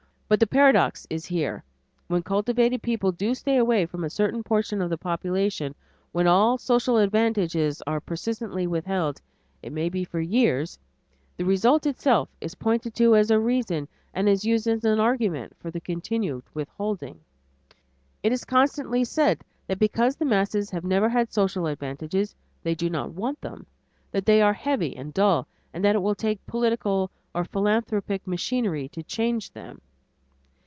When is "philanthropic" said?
27.43-28.25